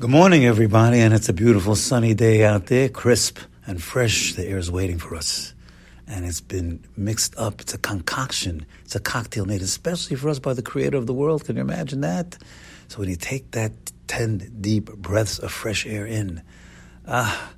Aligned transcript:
Good 0.00 0.08
morning, 0.08 0.46
everybody, 0.46 0.98
and 1.00 1.12
it's 1.12 1.28
a 1.28 1.34
beautiful 1.34 1.76
sunny 1.76 2.14
day 2.14 2.42
out 2.42 2.68
there, 2.68 2.88
crisp 2.88 3.38
and 3.66 3.82
fresh. 3.82 4.32
The 4.32 4.46
air 4.46 4.56
is 4.56 4.70
waiting 4.70 4.98
for 4.98 5.14
us. 5.14 5.52
And 6.06 6.24
it's 6.24 6.40
been 6.40 6.82
mixed 6.96 7.36
up. 7.36 7.60
It's 7.60 7.74
a 7.74 7.78
concoction. 7.78 8.64
It's 8.82 8.96
a 8.96 9.00
cocktail 9.00 9.44
made 9.44 9.60
especially 9.60 10.16
for 10.16 10.30
us 10.30 10.38
by 10.38 10.54
the 10.54 10.62
creator 10.62 10.96
of 10.96 11.06
the 11.06 11.12
world. 11.12 11.44
Can 11.44 11.56
you 11.56 11.60
imagine 11.60 12.00
that? 12.00 12.38
So 12.88 13.00
when 13.00 13.10
you 13.10 13.16
take 13.16 13.50
that 13.50 13.72
10 14.06 14.56
deep 14.62 14.90
breaths 14.90 15.38
of 15.38 15.52
fresh 15.52 15.84
air 15.84 16.06
in, 16.06 16.42
ah, 17.06 17.52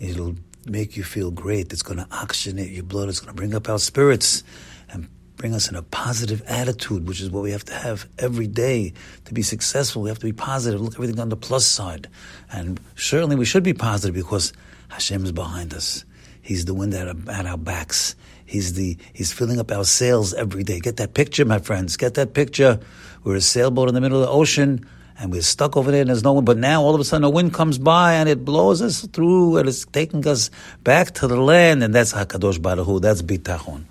it'll 0.00 0.36
make 0.64 0.96
you 0.96 1.04
feel 1.04 1.30
great. 1.30 1.74
It's 1.74 1.82
going 1.82 1.98
to 1.98 2.06
oxygenate 2.06 2.74
your 2.74 2.84
blood. 2.84 3.10
It's 3.10 3.20
going 3.20 3.34
to 3.34 3.36
bring 3.36 3.54
up 3.54 3.68
our 3.68 3.78
spirits 3.78 4.44
and 4.88 5.10
bring 5.36 5.54
us 5.54 5.68
in 5.68 5.76
a 5.76 5.82
positive 5.82 6.42
attitude, 6.46 7.08
which 7.08 7.20
is 7.20 7.30
what 7.30 7.42
we 7.42 7.50
have 7.52 7.64
to 7.64 7.74
have 7.74 8.08
every 8.18 8.46
day 8.46 8.92
to 9.24 9.34
be 9.34 9.42
successful. 9.42 10.02
We 10.02 10.08
have 10.08 10.18
to 10.20 10.26
be 10.26 10.32
positive, 10.32 10.80
look 10.80 10.94
everything 10.94 11.18
on 11.18 11.28
the 11.28 11.36
plus 11.36 11.66
side. 11.66 12.08
And 12.50 12.80
certainly 12.96 13.36
we 13.36 13.44
should 13.44 13.62
be 13.62 13.74
positive 13.74 14.14
because 14.14 14.52
Hashem 14.88 15.24
is 15.24 15.32
behind 15.32 15.74
us. 15.74 16.04
He's 16.42 16.64
the 16.64 16.74
wind 16.74 16.94
at 16.94 17.08
our, 17.08 17.32
at 17.32 17.46
our 17.46 17.58
backs. 17.58 18.14
He's 18.44 18.74
the 18.74 18.98
He's 19.12 19.32
filling 19.32 19.58
up 19.58 19.70
our 19.70 19.84
sails 19.84 20.34
every 20.34 20.64
day. 20.64 20.80
Get 20.80 20.96
that 20.98 21.14
picture, 21.14 21.44
my 21.44 21.58
friends. 21.58 21.96
Get 21.96 22.14
that 22.14 22.34
picture. 22.34 22.80
We're 23.24 23.36
a 23.36 23.40
sailboat 23.40 23.88
in 23.88 23.94
the 23.94 24.00
middle 24.00 24.20
of 24.20 24.26
the 24.26 24.32
ocean 24.32 24.86
and 25.22 25.30
we're 25.30 25.40
stuck 25.40 25.76
over 25.76 25.92
there 25.92 26.00
and 26.00 26.10
there's 26.10 26.24
no 26.24 26.32
wind. 26.32 26.46
But 26.46 26.58
now 26.58 26.82
all 26.82 26.96
of 26.96 27.00
a 27.00 27.04
sudden 27.04 27.22
a 27.22 27.30
wind 27.30 27.54
comes 27.54 27.78
by 27.78 28.14
and 28.14 28.28
it 28.28 28.44
blows 28.44 28.82
us 28.82 29.06
through 29.06 29.56
and 29.56 29.68
it's 29.68 29.86
taking 29.86 30.26
us 30.26 30.50
back 30.82 31.12
to 31.14 31.28
the 31.28 31.40
land 31.40 31.84
and 31.84 31.94
that's 31.94 32.12
Hakadosh 32.12 32.60
Baruch 32.60 32.84
Hu, 32.84 32.98
that's 32.98 33.22
Bitachon. 33.22 33.84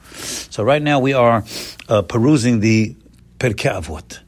So 0.51 0.61
right 0.61 0.81
now 0.81 0.99
we 0.99 1.13
are 1.13 1.45
uh, 1.87 2.01
perusing 2.01 2.59
the 2.59 2.97
Pirkei 3.39 3.81
Avot. 3.81 4.19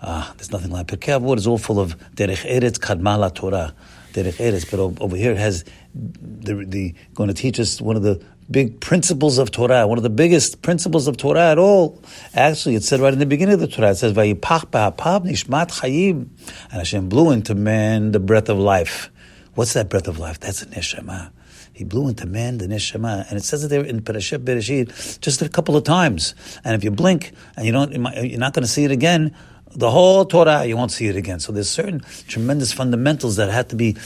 Uh, 0.00 0.32
there's 0.38 0.50
nothing 0.50 0.70
like 0.70 0.86
Pirkei 0.86 1.20
Avot. 1.20 1.36
It's 1.36 1.46
all 1.46 1.58
full 1.58 1.78
of 1.78 1.98
Derech 2.14 2.48
Eretz 2.50 2.78
Kadmala 2.78 3.34
Torah. 3.34 3.74
Derech 4.14 4.38
Eretz, 4.38 4.68
but 4.70 4.80
over 5.02 5.16
here 5.16 5.32
it 5.32 5.38
has 5.38 5.64
the, 5.94 6.64
the 6.66 6.94
going 7.14 7.28
to 7.28 7.34
teach 7.34 7.60
us 7.60 7.82
one 7.82 7.96
of 7.96 8.02
the 8.02 8.24
big 8.50 8.80
principles 8.80 9.38
of 9.38 9.50
Torah, 9.50 9.86
one 9.86 9.98
of 9.98 10.02
the 10.02 10.10
biggest 10.10 10.62
principles 10.62 11.06
of 11.06 11.16
Torah 11.16 11.50
at 11.50 11.58
all. 11.58 12.02
Actually, 12.34 12.74
it 12.74 12.82
said 12.82 13.00
right 13.00 13.12
in 13.12 13.18
the 13.18 13.26
beginning 13.26 13.54
of 13.54 13.60
the 13.60 13.68
Torah, 13.68 13.90
it 13.90 13.96
says, 13.96 14.12
Vayipach 14.12 14.66
ba'apav 14.66 15.24
nishmat 15.24 15.70
chayim. 15.70 16.28
And 16.64 16.72
Hashem 16.72 17.08
blew 17.08 17.30
into 17.30 17.54
man 17.54 18.12
the 18.12 18.20
breath 18.20 18.48
of 18.48 18.58
life. 18.58 19.10
What's 19.54 19.74
that 19.74 19.88
breath 19.88 20.08
of 20.08 20.18
life? 20.18 20.40
That's 20.40 20.62
a 20.62 20.66
neshama. 20.66 21.30
He 21.72 21.84
blew 21.84 22.08
into 22.08 22.26
man 22.26 22.58
the 22.58 22.66
neshama, 22.66 23.28
and 23.28 23.38
it 23.38 23.44
says 23.44 23.64
it 23.64 23.68
there 23.68 23.84
in 23.84 24.02
Parashat 24.02 24.44
Bereshit 24.44 25.20
just 25.20 25.40
a 25.40 25.48
couple 25.48 25.76
of 25.76 25.84
times. 25.84 26.34
And 26.64 26.74
if 26.74 26.84
you 26.84 26.90
blink 26.90 27.32
and 27.56 27.64
you 27.64 27.72
don't, 27.72 27.92
you're 27.92 28.38
not 28.38 28.52
going 28.52 28.64
to 28.64 28.70
see 28.70 28.84
it 28.84 28.90
again. 28.90 29.34
The 29.72 29.90
whole 29.90 30.24
Torah, 30.24 30.64
you 30.64 30.76
won't 30.76 30.90
see 30.90 31.06
it 31.06 31.16
again. 31.16 31.38
So 31.38 31.52
there's 31.52 31.70
certain 31.70 32.00
tremendous 32.26 32.72
fundamentals 32.72 33.36
that 33.36 33.50
have 33.50 33.68
to 33.68 33.76
be. 33.76 33.96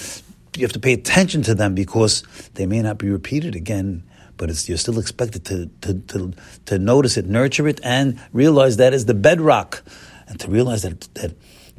You 0.57 0.63
have 0.63 0.73
to 0.73 0.79
pay 0.79 0.93
attention 0.93 1.43
to 1.43 1.55
them 1.55 1.75
because 1.75 2.23
they 2.55 2.67
may 2.67 2.81
not 2.81 2.99
be 2.99 3.11
repeated 3.11 3.57
again 3.57 4.05
but 4.37 4.69
you're 4.69 4.79
still 4.79 4.99
expected 4.99 5.45
to, 5.47 5.67
to, 5.83 5.95
to, 6.01 6.33
to 6.67 6.79
notice 6.79 7.17
it, 7.17 7.27
nurture 7.27 7.69
it, 7.69 7.81
and 7.83 8.21
realize 8.33 8.77
that 8.77 8.95
is 8.95 9.07
the 9.07 9.15
bedrock. 9.15 9.83
And 10.27 10.41
to 10.41 10.51
realize 10.51 10.83
that, 10.83 11.01
that 11.15 11.35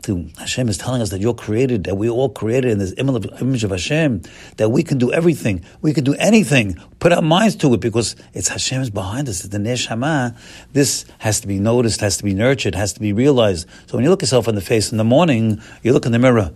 to 0.06 0.30
Hashem 0.38 0.70
is 0.70 0.78
telling 0.78 1.02
us 1.02 1.10
that 1.10 1.20
you're 1.20 1.34
created, 1.34 1.86
that 1.86 1.96
we 1.96 2.10
all 2.10 2.30
created 2.30 2.72
in 2.72 2.78
this 2.78 2.94
image 2.98 3.64
of 3.64 3.72
Hashem, 3.72 4.22
that 4.58 4.70
we 4.70 4.84
can 4.84 5.00
do 5.00 5.12
everything, 5.12 5.66
we 5.82 5.94
can 5.94 6.04
do 6.04 6.14
anything, 6.16 6.76
put 7.00 7.12
our 7.12 7.24
minds 7.24 7.56
to 7.58 7.74
it 7.74 7.80
because 7.80 8.16
it's 8.34 8.50
Hashem 8.50 8.82
is 8.82 8.92
behind 8.92 9.28
us, 9.28 9.44
it's 9.44 9.50
the 9.50 9.58
Neshama. 9.58 10.38
This 10.74 11.06
has 11.20 11.40
to 11.42 11.48
be 11.48 11.60
noticed, 11.60 12.02
has 12.02 12.18
to 12.18 12.24
be 12.24 12.36
nurtured, 12.36 12.76
has 12.76 12.94
to 12.94 13.00
be 13.00 13.14
realized. 13.14 13.68
So 13.88 13.98
when 13.98 14.04
you 14.04 14.12
look 14.12 14.22
yourself 14.22 14.48
in 14.48 14.54
the 14.54 14.62
face 14.62 14.92
in 14.92 15.00
the 15.00 15.04
morning, 15.04 15.60
you 15.82 15.92
look 15.92 16.06
in 16.06 16.12
the 16.12 16.20
mirror, 16.20 16.52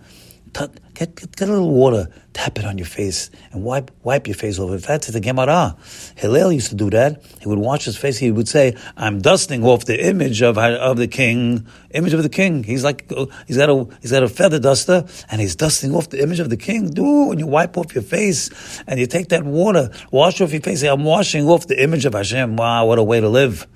Get, 0.52 0.82
get, 0.94 1.16
get, 1.36 1.48
a 1.48 1.52
little 1.52 1.70
water, 1.70 2.08
tap 2.32 2.58
it 2.58 2.64
on 2.64 2.76
your 2.76 2.86
face, 2.86 3.30
and 3.52 3.62
wipe 3.62 3.90
wipe 4.02 4.26
your 4.26 4.34
face 4.34 4.58
off. 4.58 4.64
over. 4.64 4.78
That's 4.78 5.06
the 5.06 5.20
Gemara. 5.20 5.76
Hillel 6.16 6.52
used 6.52 6.70
to 6.70 6.74
do 6.74 6.90
that. 6.90 7.22
He 7.40 7.48
would 7.48 7.58
wash 7.58 7.84
his 7.84 7.96
face. 7.96 8.18
He 8.18 8.30
would 8.30 8.48
say, 8.48 8.76
"I'm 8.96 9.20
dusting 9.20 9.64
off 9.64 9.84
the 9.84 10.04
image 10.04 10.42
of 10.42 10.58
of 10.58 10.96
the 10.96 11.06
king, 11.06 11.66
image 11.92 12.12
of 12.12 12.22
the 12.22 12.28
king." 12.28 12.64
He's 12.64 12.82
like 12.82 13.10
he's 13.46 13.56
got 13.56 13.70
a 13.70 13.86
he's 14.02 14.10
got 14.10 14.24
a 14.24 14.28
feather 14.28 14.58
duster, 14.58 15.04
and 15.30 15.40
he's 15.40 15.54
dusting 15.54 15.94
off 15.94 16.10
the 16.10 16.20
image 16.22 16.40
of 16.40 16.50
the 16.50 16.56
king. 16.56 16.90
Do 16.90 17.28
when 17.28 17.38
you 17.38 17.46
wipe 17.46 17.78
off 17.78 17.94
your 17.94 18.04
face, 18.04 18.50
and 18.86 18.98
you 18.98 19.06
take 19.06 19.28
that 19.28 19.44
water, 19.44 19.90
wash 20.10 20.40
off 20.40 20.52
your 20.52 20.62
face. 20.62 20.80
Say, 20.80 20.88
"I'm 20.88 21.04
washing 21.04 21.48
off 21.48 21.66
the 21.66 21.80
image 21.80 22.04
of 22.04 22.14
Hashem." 22.14 22.56
Wow, 22.56 22.86
what 22.86 22.98
a 22.98 23.04
way 23.04 23.20
to 23.20 23.28
live! 23.28 23.66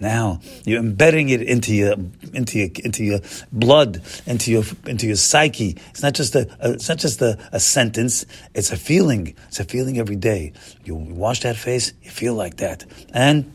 Now 0.00 0.40
you're 0.64 0.80
embedding 0.80 1.28
it 1.28 1.42
into 1.42 1.74
your 1.74 1.94
into 2.32 2.58
your 2.58 2.68
into 2.82 3.04
your 3.04 3.20
blood, 3.52 4.02
into 4.26 4.50
your 4.50 4.64
into 4.86 5.06
your 5.06 5.16
psyche. 5.16 5.76
It's 5.90 6.02
not 6.02 6.14
just 6.14 6.34
a, 6.34 6.48
a 6.60 6.72
it's 6.72 6.88
not 6.88 6.98
just 6.98 7.20
a, 7.20 7.38
a, 7.52 7.60
sentence. 7.60 8.24
It's 8.54 8.72
a 8.72 8.76
feeling. 8.76 9.34
It's 9.48 9.60
a 9.60 9.64
feeling 9.64 9.98
every 9.98 10.16
day. 10.16 10.52
You 10.84 10.94
wash 10.94 11.40
that 11.40 11.56
face, 11.56 11.92
you 12.02 12.10
feel 12.10 12.34
like 12.34 12.56
that, 12.56 12.84
and 13.12 13.54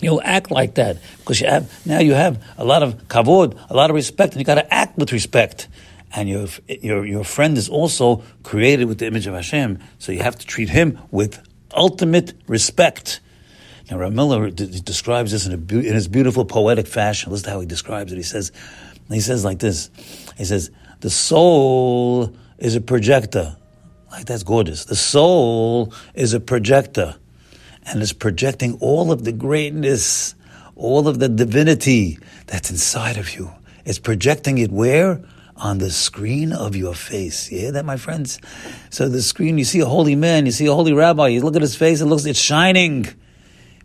you'll 0.00 0.22
act 0.24 0.50
like 0.50 0.74
that 0.74 0.98
because 1.18 1.40
you 1.40 1.48
have 1.48 1.86
now 1.86 1.98
you 2.00 2.14
have 2.14 2.42
a 2.56 2.64
lot 2.64 2.82
of 2.82 3.08
kavod, 3.08 3.58
a 3.68 3.74
lot 3.74 3.90
of 3.90 3.96
respect, 3.96 4.32
and 4.32 4.40
you 4.40 4.44
got 4.44 4.56
to 4.56 4.74
act 4.74 4.96
with 4.96 5.12
respect. 5.12 5.68
And 6.16 6.28
your, 6.28 6.46
your 6.68 7.04
your 7.04 7.24
friend 7.24 7.58
is 7.58 7.68
also 7.68 8.22
created 8.44 8.84
with 8.86 8.98
the 8.98 9.06
image 9.06 9.26
of 9.26 9.34
Hashem, 9.34 9.80
so 9.98 10.12
you 10.12 10.22
have 10.22 10.38
to 10.38 10.46
treat 10.46 10.70
him 10.70 10.98
with 11.10 11.42
ultimate 11.74 12.34
respect. 12.46 13.20
Now, 13.90 13.98
Rav 13.98 14.12
Miller 14.12 14.50
d- 14.50 14.80
describes 14.80 15.32
this 15.32 15.46
in, 15.46 15.52
a 15.52 15.76
in 15.76 15.94
his 15.94 16.08
beautiful 16.08 16.44
poetic 16.44 16.86
fashion. 16.86 17.30
Listen 17.30 17.46
to 17.46 17.50
how 17.50 17.60
he 17.60 17.66
describes 17.66 18.12
it. 18.12 18.16
He 18.16 18.22
says, 18.22 18.50
he 19.10 19.20
says 19.20 19.44
like 19.44 19.58
this. 19.58 19.90
He 20.38 20.44
says, 20.44 20.70
the 21.00 21.10
soul 21.10 22.34
is 22.58 22.76
a 22.76 22.80
projector. 22.80 23.56
Like 24.10 24.26
that's 24.26 24.42
gorgeous. 24.42 24.86
The 24.86 24.96
soul 24.96 25.92
is 26.14 26.32
a 26.32 26.40
projector 26.40 27.16
and 27.84 28.00
is 28.00 28.12
projecting 28.12 28.78
all 28.80 29.12
of 29.12 29.24
the 29.24 29.32
greatness, 29.32 30.34
all 30.76 31.06
of 31.06 31.18
the 31.18 31.28
divinity 31.28 32.18
that's 32.46 32.70
inside 32.70 33.18
of 33.18 33.34
you. 33.34 33.52
It's 33.84 33.98
projecting 33.98 34.58
it 34.58 34.72
where? 34.72 35.22
On 35.56 35.78
the 35.78 35.90
screen 35.90 36.52
of 36.52 36.74
your 36.74 36.94
face. 36.94 37.52
You 37.52 37.60
hear 37.60 37.72
that, 37.72 37.84
my 37.84 37.96
friends? 37.96 38.40
So 38.90 39.08
the 39.08 39.22
screen, 39.22 39.56
you 39.56 39.64
see 39.64 39.80
a 39.80 39.86
holy 39.86 40.16
man, 40.16 40.46
you 40.46 40.52
see 40.52 40.66
a 40.66 40.72
holy 40.72 40.92
rabbi, 40.92 41.28
you 41.28 41.42
look 41.42 41.54
at 41.54 41.62
his 41.62 41.76
face, 41.76 42.00
it 42.00 42.06
looks, 42.06 42.24
it's 42.24 42.40
shining 42.40 43.06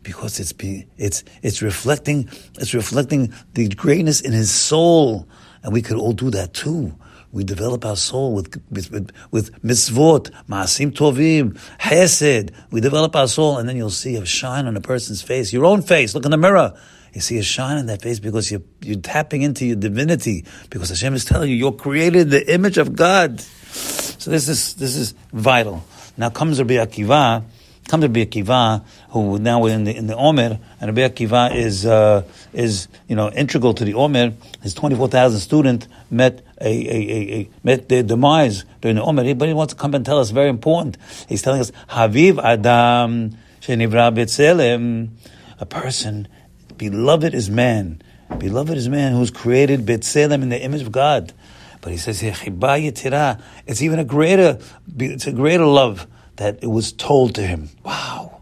because 0.04 0.40
it's 0.40 0.54
be, 0.54 0.86
it's 0.98 1.24
it's 1.42 1.62
reflecting 1.62 2.30
it's 2.56 2.74
reflecting 2.74 3.34
the 3.54 3.68
greatness 3.70 4.22
in 4.22 4.32
his 4.32 4.52
soul, 4.52 5.28
and 5.64 5.74
we 5.74 5.82
could 5.82 5.98
all 5.98 6.14
do 6.14 6.30
that 6.32 6.54
too. 6.54 6.96
We 7.32 7.44
develop 7.44 7.86
our 7.86 7.96
soul 7.96 8.34
with 8.34 8.62
with 8.72 8.92
with, 8.92 9.12
with 9.32 9.62
mitzvot, 9.62 10.32
maasim 10.48 10.92
tovim, 10.92 11.60
hesed. 11.78 12.52
We 12.72 12.82
develop 12.82 13.16
our 13.16 13.28
soul, 13.28 13.58
and 13.58 13.70
then 13.70 13.78
you'll 13.78 13.90
see 13.92 14.16
a 14.16 14.26
shine 14.26 14.66
on 14.66 14.76
a 14.76 14.82
person's 14.82 15.22
face, 15.22 15.54
your 15.54 15.66
own 15.66 15.82
face. 15.82 16.16
Look 16.16 16.26
in 16.26 16.32
the 16.32 16.38
mirror. 16.38 16.74
You 17.14 17.22
see 17.22 17.38
a 17.40 17.44
shine 17.44 17.78
in 17.78 17.88
that 17.88 18.04
face 18.04 18.20
because 18.20 18.52
you're, 18.52 18.62
you're 18.82 19.00
tapping 19.00 19.42
into 19.42 19.66
your 19.66 19.76
divinity, 19.76 20.46
because 20.70 20.90
Hashem 20.90 21.16
is 21.16 21.26
telling 21.26 21.50
you 21.50 21.56
you're 21.56 21.72
created 21.72 22.22
in 22.22 22.30
the 22.30 22.54
image 22.54 22.78
of 22.78 22.96
God. 22.96 23.42
So 23.42 24.30
this 24.32 24.48
is 24.48 24.76
this 24.76 24.96
is 24.96 25.14
vital. 25.34 25.84
Now 26.18 26.30
comes 26.30 26.60
Rabbi 26.60 26.76
Akiva 26.76 27.46
come 27.90 28.02
to 28.02 28.08
Rabbi 28.08 28.26
Akiva, 28.26 28.84
who 29.10 29.40
now 29.40 29.66
in 29.66 29.84
the 29.84 29.96
in 29.96 30.08
the 30.08 30.16
Omer, 30.16 30.60
and 30.80 30.98
Rabbi 30.98 31.14
Akiva 31.14 31.54
is 31.54 31.86
uh, 31.86 32.24
is 32.54 32.88
you 33.08 33.16
know 33.16 33.30
integral 33.32 33.74
to 33.74 33.84
the 33.84 33.96
Omer. 33.96 34.34
His 34.62 34.74
twenty 34.74 34.96
four 34.96 35.08
thousand 35.08 35.40
student 35.40 35.88
met 36.10 36.42
a, 36.62 36.68
a, 36.68 36.96
a, 36.96 37.40
a, 37.40 37.50
met 37.64 37.90
their 37.90 38.04
demise 38.04 38.64
during 38.82 38.96
the 38.96 39.04
Omer. 39.04 39.34
But 39.34 39.48
he 39.48 39.54
wants 39.54 39.74
to 39.74 39.80
come 39.80 39.96
and 39.96 40.06
tell 40.06 40.20
us 40.20 40.30
very 40.30 40.50
important. 40.50 40.98
He's 41.28 41.42
telling 41.42 41.60
us 41.60 41.72
Haviv 41.90 42.42
Adam 42.42 43.38
Shenivra 43.62 44.14
B'Tselem, 44.16 45.10
a 45.60 45.66
person 45.66 46.28
beloved 46.78 47.34
is 47.34 47.50
man, 47.50 48.02
beloved 48.38 48.78
is 48.78 48.88
man 48.88 49.14
who's 49.14 49.32
created 49.32 49.86
B'Tselem 49.86 50.44
in 50.44 50.50
the 50.50 50.62
image 50.62 50.82
of 50.82 50.92
God. 50.92 51.34
But 51.82 51.92
he 51.92 51.98
says 51.98 52.22
it's 52.22 53.82
even 53.82 54.00
a 54.00 54.04
greater, 54.04 54.60
it's 54.98 55.28
a 55.28 55.32
greater 55.32 55.66
love 55.66 56.08
that 56.40 56.64
it 56.64 56.68
was 56.68 56.94
told 56.94 57.36
to 57.36 57.42
him. 57.42 57.70
Wow. 57.84 58.42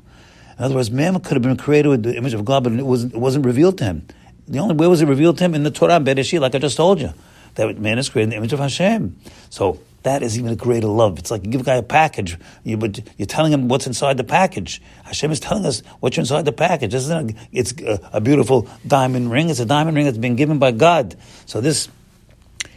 In 0.58 0.64
other 0.64 0.76
words, 0.76 0.92
man 0.92 1.20
could 1.20 1.34
have 1.34 1.42
been 1.42 1.58
created 1.58 1.90
with 1.90 2.04
the 2.04 2.16
image 2.16 2.36
of 2.36 2.46
God, 2.46 2.64
but 2.64 2.74
it 2.74 2.86
wasn't, 2.86 3.14
it 3.16 3.20
wasn't 3.20 3.46
revealed 3.46 3.80
to 3.80 3.86
him. 3.86 4.08
The 4.48 4.60
only 4.60 4.76
way 4.76 4.88
was 4.88 5.02
it 5.02 5.08
revealed 5.08 5.40
to 5.40 5.46
him 5.46 5.56
in 5.56 5.64
the 5.64 5.72
Torah, 5.72 6.00
Bereshit, 6.00 6.40
like 6.40 6.54
I 6.54 6.60
just 6.60 6.78
told 6.78 7.02
you, 7.02 7.14
that 7.56 7.80
man 7.80 7.98
is 7.98 8.08
created 8.08 8.26
in 8.26 8.30
the 8.30 8.36
image 8.38 8.54
of 8.54 8.60
Hashem. 8.60 9.18
So 9.50 9.80
that 10.04 10.22
is 10.22 10.38
even 10.38 10.52
a 10.52 10.56
greater 10.56 10.88
love. 10.88 11.18
It's 11.18 11.32
like 11.32 11.44
you 11.44 11.52
give 11.52 11.62
a 11.62 11.64
guy 11.64 11.76
a 11.76 11.84
package, 11.84 12.38
you, 12.64 12.78
but 12.78 13.00
you're 13.18 13.26
telling 13.26 13.52
him 13.52 13.68
what's 13.68 13.88
inside 13.88 14.18
the 14.18 14.24
package. 14.24 14.80
Hashem 15.04 15.32
is 15.32 15.40
telling 15.40 15.66
us 15.66 15.82
what's 16.00 16.20
inside 16.20 16.46
the 16.46 16.52
package. 16.52 16.92
This 16.92 17.06
Isn't 17.06 17.32
it? 17.32 17.36
It's 17.52 17.74
a, 17.82 18.00
a 18.14 18.22
beautiful 18.22 18.70
diamond 18.86 19.32
ring. 19.32 19.50
It's 19.50 19.60
a 19.60 19.66
diamond 19.66 19.98
ring 19.98 20.06
that's 20.06 20.20
been 20.20 20.36
given 20.36 20.60
by 20.60 20.72
God. 20.72 21.16
So 21.48 21.62
this 21.62 21.90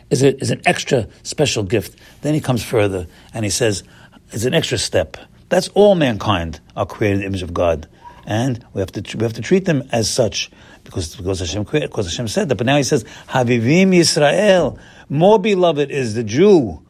is, 0.09 0.23
a, 0.23 0.35
is 0.39 0.51
an 0.51 0.63
extra 0.65 1.09
special 1.23 1.63
gift. 1.63 1.99
Then 2.23 2.33
he 2.33 2.41
comes 2.41 2.65
further 2.65 3.07
and 3.33 3.45
he 3.45 3.51
says, 3.51 3.85
it's 4.33 4.45
an 4.45 4.55
extra 4.55 4.79
step. 4.79 5.17
That's 5.49 5.69
all 5.69 5.95
mankind 5.95 6.61
are 6.77 6.87
created 6.87 7.17
in 7.17 7.21
the 7.21 7.27
image 7.27 7.43
of 7.43 7.53
God, 7.53 7.89
and 8.25 8.65
we 8.73 8.81
have 8.81 8.93
to 8.93 9.17
we 9.17 9.25
have 9.25 9.33
to 9.35 9.43
treat 9.43 9.65
them 9.65 9.89
as 9.93 10.09
such 10.09 10.51
because 10.85 11.17
because 11.17 11.41
Hashem 11.41 11.65
created 11.65 11.91
because 11.91 12.07
Hashem 12.07 12.29
said 12.29 12.49
that. 12.49 12.55
But 12.55 12.67
now 12.67 12.77
He 12.77 12.83
says, 12.83 13.05
"Havivim 13.29 13.89
Yisrael." 13.89 14.79
More 15.09 15.41
beloved 15.41 15.91
is 15.91 16.15
the 16.15 16.23
Jew 16.23 16.83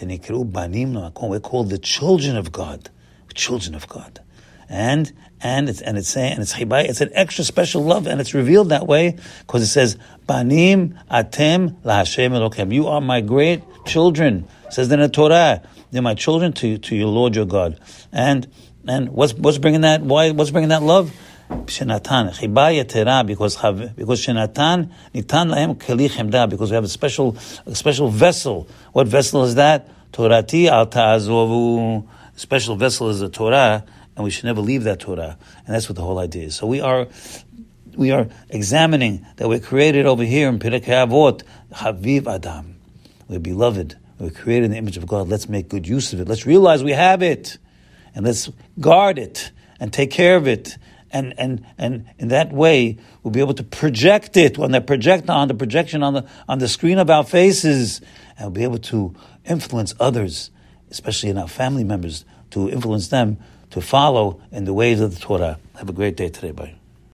We're 0.00 1.40
called 1.40 1.70
the 1.70 1.78
children 1.78 2.36
of 2.36 2.50
God. 2.50 2.90
Children 3.34 3.76
of 3.76 3.88
God. 3.88 4.20
And 4.68 5.12
and 5.40 5.68
it's 5.68 5.80
and 5.80 5.96
it's 5.96 6.08
saying 6.08 6.32
and 6.32 6.42
it's 6.42 6.54
chibay, 6.54 6.88
it's 6.88 7.00
an 7.00 7.10
extra 7.14 7.44
special 7.44 7.84
love, 7.84 8.08
and 8.08 8.20
it's 8.20 8.34
revealed 8.34 8.70
that 8.70 8.88
way 8.88 9.16
because 9.40 9.62
it 9.62 9.68
says, 9.68 9.96
Banim 10.26 10.98
atem 11.08 11.76
la 11.84 11.98
Hashem 11.98 12.32
Elokem. 12.32 12.74
You 12.74 12.88
are 12.88 13.00
my 13.00 13.20
great 13.20 13.62
children. 13.86 14.48
Says 14.70 14.88
the 14.88 15.08
Torah, 15.08 15.62
they're 15.90 16.02
my 16.02 16.14
children 16.14 16.52
to, 16.54 16.78
to 16.78 16.96
your 16.96 17.08
Lord 17.08 17.34
your 17.36 17.46
God. 17.46 17.80
And 18.12 18.50
and 18.86 19.10
what's 19.10 19.34
what's 19.34 19.58
bringing 19.58 19.82
that 19.82 20.02
why 20.02 20.30
what's 20.30 20.50
bringing 20.50 20.70
that 20.70 20.82
love? 20.82 21.12
Because 21.48 21.78
because 21.78 21.96
nitan 24.26 24.80
lahem 25.14 26.50
because 26.50 26.70
we 26.70 26.74
have 26.74 26.84
a 26.84 26.88
special 26.88 27.36
a 27.66 27.74
special 27.74 28.08
vessel. 28.08 28.68
What 28.92 29.06
vessel 29.06 29.44
is 29.44 29.54
that? 29.54 29.88
Torati. 30.12 30.68
Special 32.36 32.76
vessel 32.76 33.08
is 33.08 33.18
the 33.18 33.28
Torah, 33.28 33.84
and 34.14 34.24
we 34.24 34.30
should 34.30 34.44
never 34.44 34.60
leave 34.60 34.84
that 34.84 35.00
Torah. 35.00 35.36
And 35.66 35.74
that's 35.74 35.88
what 35.88 35.96
the 35.96 36.02
whole 36.02 36.18
idea 36.18 36.44
is. 36.44 36.54
So 36.54 36.66
we 36.66 36.80
are 36.80 37.08
we 37.96 38.12
are 38.12 38.28
examining 38.48 39.26
that 39.36 39.48
we're 39.48 39.58
created 39.58 40.06
over 40.06 40.22
here 40.22 40.48
in 40.48 40.60
Pirkei 40.60 40.84
Avot, 41.06 41.42
Haviv 41.72 42.32
Adam. 42.32 42.76
We're 43.26 43.40
beloved. 43.40 43.96
We're 44.18 44.30
created 44.30 44.66
in 44.66 44.70
the 44.72 44.76
image 44.76 44.96
of 44.96 45.06
God. 45.06 45.28
Let's 45.28 45.48
make 45.48 45.68
good 45.68 45.86
use 45.86 46.12
of 46.12 46.20
it. 46.20 46.28
Let's 46.28 46.46
realize 46.46 46.82
we 46.82 46.92
have 46.92 47.22
it, 47.22 47.58
and 48.14 48.24
let's 48.24 48.50
guard 48.80 49.18
it 49.18 49.50
and 49.78 49.92
take 49.92 50.10
care 50.10 50.36
of 50.36 50.48
it. 50.48 50.76
And 51.10 51.34
and 51.38 51.64
and 51.78 52.06
in 52.18 52.28
that 52.28 52.52
way 52.52 52.98
we'll 53.22 53.30
be 53.30 53.40
able 53.40 53.54
to 53.54 53.64
project 53.64 54.36
it 54.36 54.58
on 54.58 54.72
the 54.72 54.80
projector 54.82 55.32
on 55.32 55.48
the 55.48 55.54
projection 55.54 56.02
on 56.02 56.12
the 56.12 56.26
on 56.46 56.58
the 56.58 56.68
screen 56.68 56.98
of 56.98 57.08
our 57.08 57.24
faces. 57.24 58.02
And 58.36 58.46
we'll 58.46 58.50
be 58.50 58.64
able 58.64 58.78
to 58.78 59.14
influence 59.46 59.94
others 59.98 60.50
especially 60.90 61.30
in 61.30 61.38
our 61.38 61.48
family 61.48 61.84
members 61.84 62.24
to 62.50 62.70
influence 62.70 63.08
them 63.08 63.38
to 63.70 63.80
follow 63.80 64.40
in 64.50 64.64
the 64.64 64.72
ways 64.72 65.00
of 65.00 65.14
the 65.14 65.20
Torah. 65.20 65.58
Have 65.76 65.88
a 65.88 65.92
great 65.92 66.16
day 66.16 66.28
today. 66.28 66.52
Bye 66.52 66.77